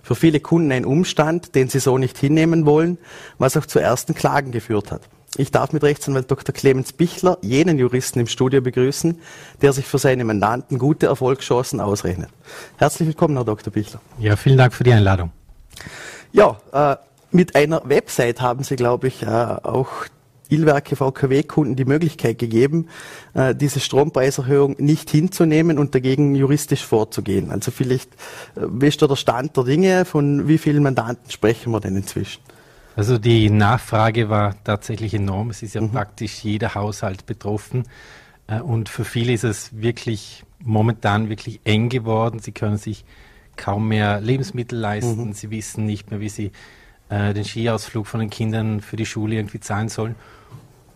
[0.03, 2.99] Für viele Kunden ein Umstand, den sie so nicht hinnehmen wollen,
[3.39, 5.01] was auch zu ersten Klagen geführt hat.
[5.37, 6.55] Ich darf mit Rechtsanwalt Dr.
[6.55, 9.21] Clemens Bichler jenen Juristen im Studio begrüßen,
[9.63, 12.29] der sich für seine Mandanten gute Erfolgschancen ausrechnet.
[12.77, 13.73] Herzlich willkommen, Herr Dr.
[13.73, 14.01] Bichler.
[14.19, 15.33] Ja, vielen Dank für die Einladung.
[16.33, 16.97] Ja, äh,
[17.35, 19.91] mit einer Website haben Sie, glaube ich, äh, auch
[20.49, 22.89] Illwerke VKW-Kunden die Möglichkeit gegeben,
[23.35, 27.51] äh, diese Strompreiserhöhung nicht hinzunehmen und dagegen juristisch vorzugehen.
[27.51, 28.13] Also vielleicht,
[28.55, 30.05] äh, wie ist da der Stand der Dinge?
[30.05, 32.41] Von wie vielen Mandanten sprechen wir denn inzwischen?
[32.95, 35.51] Also die Nachfrage war tatsächlich enorm.
[35.51, 35.91] Es ist ja mhm.
[35.91, 37.89] praktisch jeder Haushalt betroffen.
[38.63, 42.39] Und für viele ist es wirklich momentan wirklich eng geworden.
[42.39, 43.05] Sie können sich
[43.57, 45.29] kaum mehr Lebensmittel leisten.
[45.29, 45.33] Mhm.
[45.33, 46.53] Sie wissen nicht mehr, wie sie
[47.09, 50.15] äh, den Skiausflug von den Kindern für die Schule irgendwie zahlen sollen.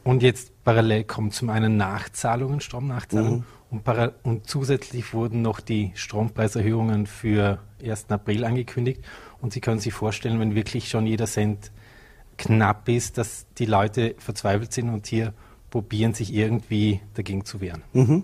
[0.05, 3.81] Und jetzt parallel kommen zum einen Nachzahlungen, Stromnachzahlungen, mhm.
[3.85, 8.07] und, und, zusätzlich wurden noch die Strompreiserhöhungen für 1.
[8.09, 9.03] April angekündigt.
[9.41, 11.71] Und Sie können sich vorstellen, wenn wirklich schon jeder Cent
[12.39, 15.35] knapp ist, dass die Leute verzweifelt sind und hier
[15.71, 17.83] probieren, sich irgendwie dagegen zu wehren.
[17.93, 18.23] Mhm.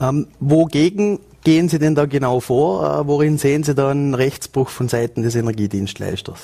[0.00, 3.00] Ähm, wogegen gehen Sie denn da genau vor?
[3.00, 6.40] Äh, worin sehen Sie da einen Rechtsbruch von Seiten des Energiedienstleisters?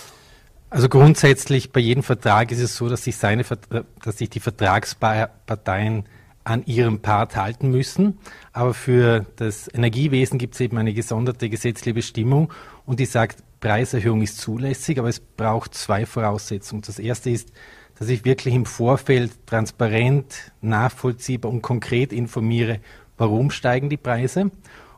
[0.76, 4.40] Also grundsätzlich bei jedem Vertrag ist es so, dass sich, seine, äh, dass sich die
[4.40, 6.04] Vertragsparteien
[6.44, 8.18] an ihrem Part halten müssen.
[8.52, 12.52] Aber für das Energiewesen gibt es eben eine gesonderte gesetzliche Bestimmung
[12.84, 16.82] und die sagt, Preiserhöhung ist zulässig, aber es braucht zwei Voraussetzungen.
[16.82, 17.52] Das erste ist,
[17.98, 22.80] dass ich wirklich im Vorfeld transparent, nachvollziehbar und konkret informiere,
[23.16, 24.50] warum steigen die Preise.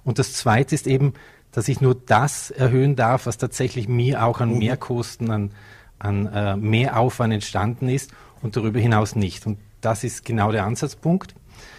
[0.03, 1.13] Und das zweite ist eben,
[1.53, 4.59] dass ich nur das erhöhen darf, was tatsächlich mir auch an mhm.
[4.59, 5.51] Mehrkosten, an,
[5.99, 9.47] an äh, Mehraufwand entstanden ist und darüber hinaus nicht.
[9.47, 11.35] Und das ist genau der Ansatzpunkt.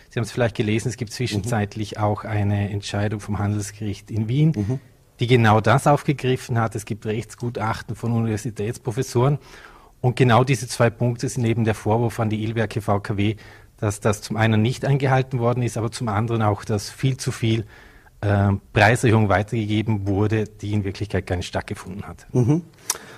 [0.10, 2.04] Sie haben es vielleicht gelesen, es gibt zwischenzeitlich mhm.
[2.04, 4.80] auch eine Entscheidung vom Handelsgericht in Wien, mhm.
[5.20, 6.76] die genau das aufgegriffen hat.
[6.76, 9.38] Es gibt Rechtsgutachten von Universitätsprofessoren.
[10.02, 13.36] Und genau diese zwei Punkte sind eben der Vorwurf an die Ilwerke VKW,
[13.78, 17.32] dass das zum einen nicht eingehalten worden ist, aber zum anderen auch, dass viel zu
[17.32, 17.66] viel
[18.22, 22.28] äh, Preiserhöhung weitergegeben wurde, die in Wirklichkeit gar nicht stattgefunden hat.
[22.34, 22.64] Mhm.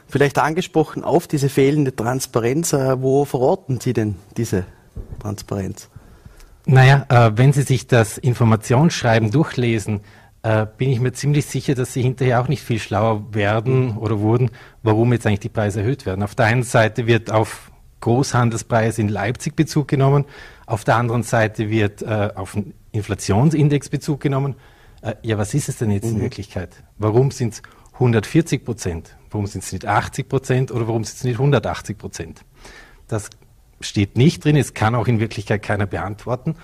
[0.07, 4.65] Vielleicht angesprochen auf diese fehlende Transparenz, äh, wo verorten Sie denn diese
[5.19, 5.89] Transparenz?
[6.65, 10.01] Naja, äh, wenn Sie sich das Informationsschreiben durchlesen,
[10.43, 14.19] äh, bin ich mir ziemlich sicher, dass Sie hinterher auch nicht viel schlauer werden oder
[14.19, 14.51] wurden,
[14.83, 16.23] warum jetzt eigentlich die Preise erhöht werden.
[16.23, 20.25] Auf der einen Seite wird auf Großhandelspreise in Leipzig Bezug genommen,
[20.65, 24.55] auf der anderen Seite wird äh, auf den Inflationsindex Bezug genommen
[25.01, 26.17] äh, ja, was ist es denn jetzt mhm.
[26.17, 26.83] in Wirklichkeit?
[26.97, 27.61] Warum sind es
[27.93, 29.15] 140 Prozent?
[29.29, 32.45] Warum sind es nicht 80 Prozent oder warum sind es nicht 180 Prozent?
[33.07, 33.29] Das
[33.79, 36.55] steht nicht drin, es kann auch in Wirklichkeit keiner beantworten.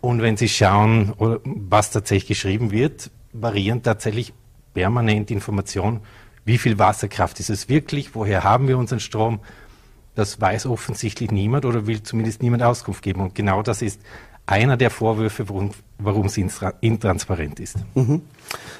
[0.00, 1.12] Und wenn Sie schauen,
[1.44, 4.32] was tatsächlich geschrieben wird, variieren tatsächlich
[4.74, 6.00] permanent Informationen,
[6.44, 9.40] wie viel Wasserkraft ist es wirklich, woher haben wir unseren Strom,
[10.14, 13.20] das weiß offensichtlich niemand oder will zumindest niemand Auskunft geben.
[13.20, 14.00] Und genau das ist
[14.48, 17.76] einer der Vorwürfe, warum, warum es intransparent ist.
[17.94, 18.22] Mhm.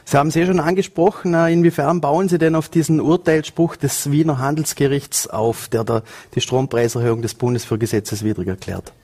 [0.04, 1.34] Sie haben es eh schon angesprochen.
[1.34, 6.02] Äh, inwiefern bauen Sie denn auf diesen Urteilsspruch des Wiener Handelsgerichts auf, der da
[6.34, 8.94] die Strompreiserhöhung des Bundes für gesetzeswidrig erklärt?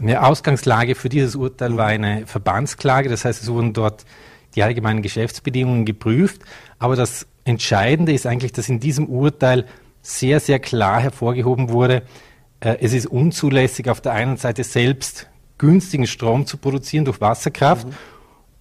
[0.00, 3.08] Eine Ausgangslage für dieses Urteil war eine Verbandsklage.
[3.08, 4.04] Das heißt, es wurden dort
[4.54, 6.42] die allgemeinen Geschäftsbedingungen geprüft.
[6.78, 9.66] Aber das Entscheidende ist eigentlich, dass in diesem Urteil
[10.02, 12.02] sehr, sehr klar hervorgehoben wurde,
[12.60, 15.28] äh, es ist unzulässig, auf der einen Seite selbst
[15.62, 17.86] günstigen Strom zu produzieren durch Wasserkraft.
[17.86, 17.94] Mhm.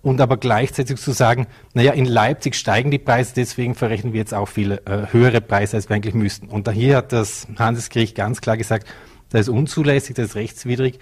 [0.04, 4.34] Und aber gleichzeitig zu sagen, naja, in Leipzig steigen die Preise, deswegen verrechnen wir jetzt
[4.34, 6.48] auch viel äh, höhere Preise, als wir eigentlich müssten.
[6.48, 8.88] Und da hier hat das Handelsgericht ganz klar gesagt,
[9.30, 11.00] das ist unzulässig, das ist rechtswidrig.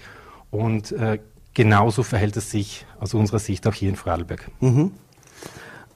[0.50, 1.18] Und äh,
[1.54, 4.50] genauso verhält es sich aus unserer Sicht auch hier in Vorarlberg.
[4.60, 4.92] Mhm.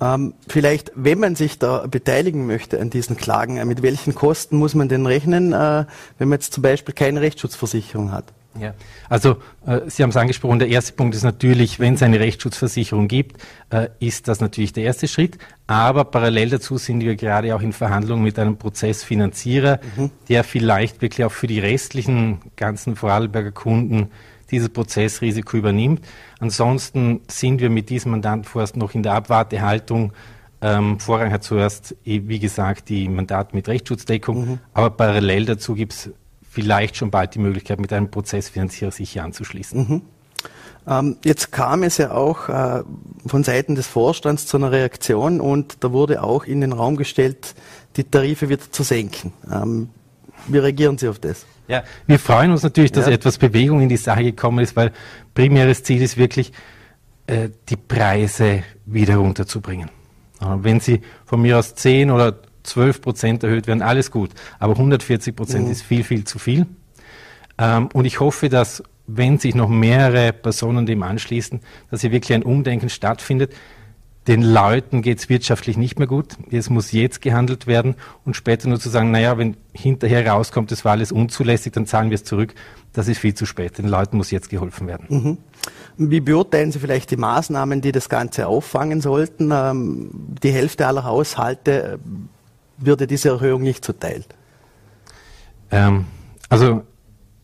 [0.01, 4.75] Ähm, vielleicht, wenn man sich da beteiligen möchte an diesen Klagen, mit welchen Kosten muss
[4.75, 5.85] man denn rechnen, äh,
[6.19, 8.33] wenn man jetzt zum Beispiel keine Rechtsschutzversicherung hat?
[8.59, 8.75] Ja,
[9.09, 9.37] also
[9.67, 13.43] äh, Sie haben es angesprochen, der erste Punkt ist natürlich, wenn es eine Rechtsschutzversicherung gibt,
[13.71, 15.39] äh, ist das natürlich der erste Schritt.
[15.67, 20.11] Aber parallel dazu sind wir gerade auch in Verhandlungen mit einem Prozessfinanzierer, mhm.
[20.29, 24.11] der vielleicht wirklich auch für die restlichen ganzen Vorarlberger Kunden
[24.51, 26.05] dieses Prozessrisiko übernimmt.
[26.39, 30.13] Ansonsten sind wir mit diesem Mandanten vorerst noch in der Abwartehaltung.
[30.61, 34.59] Ähm, Vorrang hat zuerst, wie gesagt, die Mandate mit Rechtsschutzdeckung, mhm.
[34.73, 36.11] aber parallel dazu gibt es
[36.55, 39.89] vielleicht schon bald die Möglichkeit, mit einem Prozessfinanzierer sich hier anzuschließen.
[39.89, 40.03] Mhm.
[40.87, 42.83] Ähm, jetzt kam es ja auch äh,
[43.27, 47.55] von Seiten des Vorstands zu einer Reaktion und da wurde auch in den Raum gestellt,
[47.97, 49.33] die Tarife wieder zu senken.
[49.51, 49.89] Ähm,
[50.47, 51.47] wie reagieren Sie auf das?
[51.67, 53.13] Ja, wir freuen uns natürlich, dass ja.
[53.13, 54.93] etwas Bewegung in die Sache gekommen ist, weil
[55.35, 56.53] primäres Ziel ist wirklich,
[57.27, 59.89] äh, die Preise wieder runterzubringen.
[60.41, 64.31] wenn Sie von mir aus 10 oder 12 Prozent erhöht werden, alles gut.
[64.59, 65.73] Aber 140 Prozent mhm.
[65.73, 66.67] ist viel, viel zu viel.
[67.59, 72.35] Ähm, und ich hoffe, dass, wenn sich noch mehrere Personen dem anschließen, dass hier wirklich
[72.35, 73.53] ein Umdenken stattfindet.
[74.27, 76.39] Den Leuten geht es wirtschaftlich nicht mehr gut.
[76.51, 80.83] Es muss jetzt gehandelt werden und später nur zu sagen, naja, wenn hinterher rauskommt, es
[80.83, 82.55] war alles unzulässig, dann zahlen wir es zurück.
[82.95, 83.77] Das ist viel zu spät.
[83.77, 85.07] Den Leuten muss jetzt geholfen werden.
[85.11, 85.39] Mhm.
[85.99, 89.51] Wie beurteilen Sie vielleicht die Maßnahmen, die das Ganze auffangen sollten?
[89.53, 90.11] Ähm,
[90.43, 91.99] die Hälfte aller Haushalte
[92.79, 94.25] würde diese Erhöhung nicht zuteil?
[95.71, 96.07] Ähm,
[96.49, 96.83] also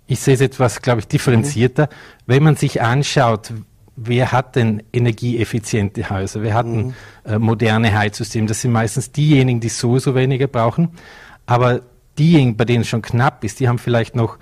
[0.06, 1.86] ich sehe es etwas, glaube ich, differenzierter.
[1.86, 1.88] Mhm.
[2.26, 3.52] Wenn man sich anschaut,
[3.96, 6.94] wer hat denn energieeffiziente Häuser, wer hat mhm.
[7.24, 10.90] ein äh, moderne Heizsystem, das sind meistens diejenigen, die sowieso weniger brauchen.
[11.46, 11.80] Aber
[12.18, 14.38] diejenigen, bei denen es schon knapp ist, die haben vielleicht noch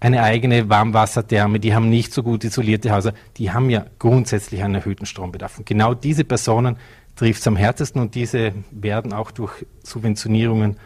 [0.00, 4.74] eine eigene Warmwassertherme, die haben nicht so gut isolierte Häuser, die haben ja grundsätzlich einen
[4.74, 5.58] erhöhten Strombedarf.
[5.58, 6.76] Und genau diese Personen
[7.16, 10.76] trifft es am härtesten und diese werden auch durch Subventionierungen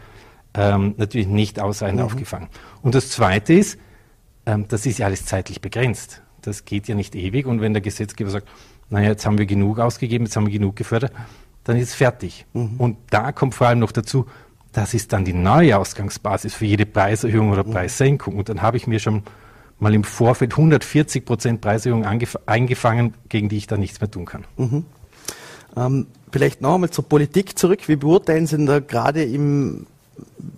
[0.53, 2.05] ähm, natürlich nicht ausreichend mhm.
[2.05, 2.47] aufgefangen.
[2.81, 3.77] Und das Zweite ist,
[4.45, 6.21] ähm, das ist ja alles zeitlich begrenzt.
[6.41, 8.47] Das geht ja nicht ewig und wenn der Gesetzgeber sagt,
[8.89, 11.13] naja, jetzt haben wir genug ausgegeben, jetzt haben wir genug gefördert,
[11.63, 12.45] dann ist es fertig.
[12.53, 12.75] Mhm.
[12.77, 14.25] Und da kommt vor allem noch dazu,
[14.71, 17.71] das ist dann die neue Ausgangsbasis für jede Preiserhöhung oder mhm.
[17.71, 18.37] Preissenkung.
[18.37, 19.23] Und dann habe ich mir schon
[19.79, 24.45] mal im Vorfeld 140 Prozent Preiserhöhung eingefangen, gegen die ich dann nichts mehr tun kann.
[24.57, 24.85] Mhm.
[25.75, 27.87] Ähm, vielleicht noch einmal zur Politik zurück.
[27.87, 29.85] Wie beurteilen Sie denn da gerade im,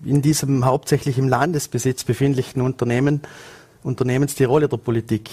[0.06, 3.22] in diesem hauptsächlich im Landesbesitz befindlichen Unternehmen,
[3.84, 5.30] Unternehmens die Rolle der Politik?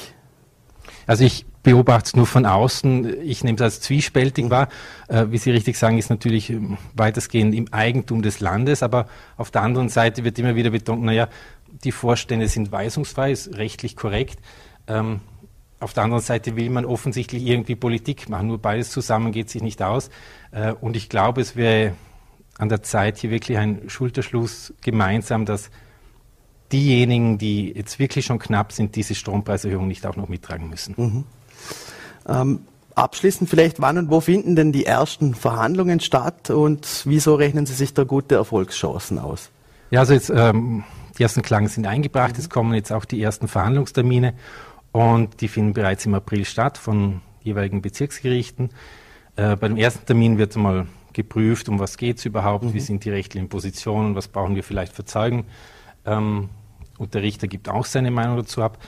[1.07, 3.23] Also ich beobachte es nur von außen.
[3.23, 4.51] Ich nehme es als zwiespältig mhm.
[4.51, 4.69] wahr.
[5.09, 9.51] Äh, wie Sie richtig sagen, ist natürlich ähm, weitestgehend im Eigentum des Landes, aber auf
[9.51, 11.29] der anderen Seite wird immer wieder betont, naja,
[11.85, 14.39] die Vorstände sind weisungsfrei, ist rechtlich korrekt.
[14.87, 15.21] Ähm,
[15.81, 18.49] auf der anderen Seite will man offensichtlich irgendwie Politik machen.
[18.49, 20.11] Nur beides zusammen geht sich nicht aus.
[20.53, 21.95] Äh, und ich glaube, es wäre
[22.59, 25.71] an der Zeit, hier wirklich ein Schulterschluss gemeinsam, dass
[26.73, 30.95] diejenigen, die jetzt wirklich schon knapp sind, diese Strompreiserhöhung nicht auch noch mittragen müssen.
[30.97, 31.25] Mhm.
[32.29, 32.61] Ähm,
[32.95, 37.75] abschließend vielleicht, wann und wo finden denn die ersten Verhandlungen statt und wieso rechnen Sie
[37.75, 39.51] sich da gute Erfolgschancen aus?
[39.91, 40.85] Ja, also jetzt, ähm,
[41.19, 42.41] die ersten Klagen sind eingebracht, mhm.
[42.41, 44.35] es kommen jetzt auch die ersten Verhandlungstermine
[44.93, 48.71] und die finden bereits im April statt von jeweiligen Bezirksgerichten.
[49.37, 52.75] Äh, bei dem ersten Termin wird mal geprüft, um was geht es überhaupt, mhm.
[52.75, 55.47] wie sind die rechtlichen Positionen, was brauchen wir vielleicht für Zeugen.
[56.05, 56.51] Ähm,
[56.99, 58.79] und der Richter gibt auch seine Meinung dazu ab.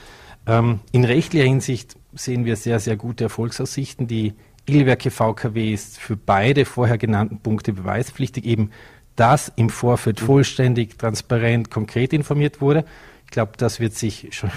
[0.46, 4.06] Ähm, in rechtlicher Hinsicht sehen wir sehr, sehr gute Erfolgsaussichten.
[4.06, 4.34] Die
[4.66, 8.70] Ilwerke VKW ist für beide vorher genannten Punkte beweispflichtig, eben
[9.16, 10.26] dass im Vorfeld mhm.
[10.26, 12.84] vollständig, transparent, konkret informiert wurde
[13.32, 14.50] glaube, das wird sich schon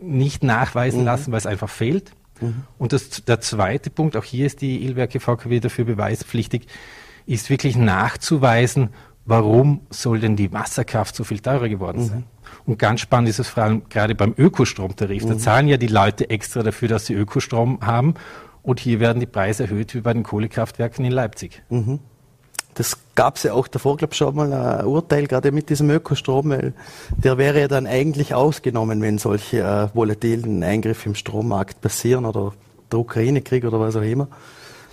[0.00, 1.06] nicht nachweisen mhm.
[1.06, 2.12] lassen, weil es einfach fehlt.
[2.40, 2.64] Mhm.
[2.78, 6.66] Und das, der zweite Punkt, auch hier ist die Ilwerke VKW dafür beweispflichtig,
[7.26, 8.90] ist wirklich nachzuweisen,
[9.26, 12.06] warum soll denn die Wasserkraft so viel teurer geworden mhm.
[12.06, 12.24] sein.
[12.66, 15.24] Und ganz spannend ist es vor allem gerade beim Ökostromtarif.
[15.26, 15.38] Da mhm.
[15.38, 18.14] zahlen ja die Leute extra dafür, dass sie Ökostrom haben.
[18.62, 21.62] Und hier werden die Preise erhöht wie bei den Kohlekraftwerken in Leipzig.
[22.74, 25.88] Das gab es ja auch davor, glaube ich, schon mal ein Urteil, gerade mit diesem
[25.90, 26.72] Ökostrom, weil
[27.16, 32.52] der wäre ja dann eigentlich ausgenommen, wenn solche äh, volatilen Eingriffe im Strommarkt passieren oder
[32.90, 34.28] der Ukraine-Krieg oder was auch immer.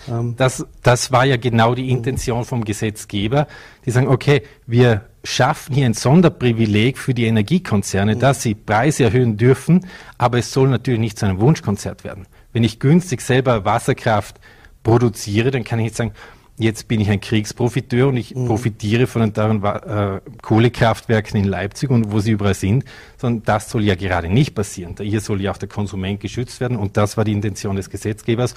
[0.08, 3.46] Ähm das, das war ja genau die Intention vom Gesetzgeber.
[3.84, 9.36] Die sagen, okay, wir schaffen hier ein Sonderprivileg für die Energiekonzerne, dass sie Preise erhöhen
[9.36, 9.86] dürfen,
[10.18, 12.26] aber es soll natürlich nicht zu einem Wunschkonzert werden.
[12.52, 14.40] Wenn ich günstig selber Wasserkraft
[14.82, 16.12] produziere, dann kann ich nicht sagen,
[16.58, 18.46] jetzt bin ich ein Kriegsprofiteur und ich mhm.
[18.46, 22.84] profitiere von den äh, Kohlekraftwerken in Leipzig und wo sie überall sind,
[23.16, 24.94] sondern das soll ja gerade nicht passieren.
[25.00, 28.54] Hier soll ja auch der Konsument geschützt werden und das war die Intention des Gesetzgebers.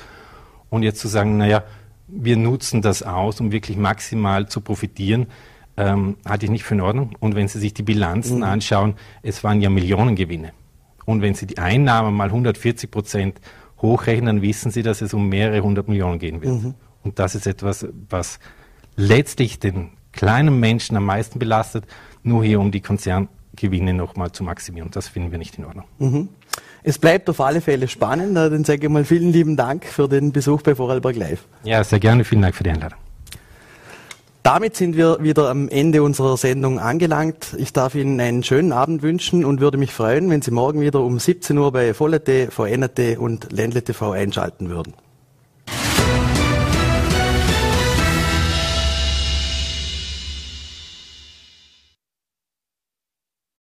[0.70, 1.64] Und jetzt zu sagen, naja,
[2.08, 5.28] wir nutzen das aus, um wirklich maximal zu profitieren,
[5.78, 7.12] ähm, halte ich nicht für in Ordnung.
[7.20, 8.44] Und wenn Sie sich die Bilanzen mhm.
[8.44, 10.52] anschauen, es waren ja Millionengewinne.
[11.06, 13.40] Und wenn Sie die Einnahmen mal 140 Prozent
[13.82, 16.64] hochrechnen, dann wissen Sie, dass es um mehrere hundert Millionen gehen wird.
[16.64, 16.74] Mhm.
[17.06, 18.40] Und das ist etwas, was
[18.98, 21.86] letztlich den kleinen Menschen am meisten belastet,
[22.24, 24.90] nur hier um die Konzerngewinne nochmal zu maximieren.
[24.92, 25.86] Das finden wir nicht in Ordnung.
[26.00, 26.30] Mhm.
[26.84, 28.36] Es bleibt auf alle Fälle spannend.
[28.36, 31.46] Dann sage ich mal vielen lieben Dank für den Besuch bei Vorarlberg Live.
[31.64, 32.24] Ja, sehr gerne.
[32.24, 33.00] Vielen Dank für die Einladung.
[34.44, 37.56] Damit sind wir wieder am Ende unserer Sendung angelangt.
[37.58, 41.02] Ich darf Ihnen einen schönen Abend wünschen und würde mich freuen, wenn Sie morgen wieder
[41.02, 44.94] um 17 Uhr bei Volle.t, VNT und Ländle TV einschalten würden.